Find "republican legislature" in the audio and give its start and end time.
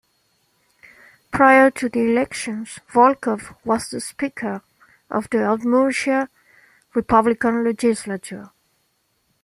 6.95-8.49